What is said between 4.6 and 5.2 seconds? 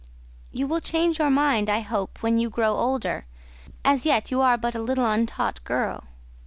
a little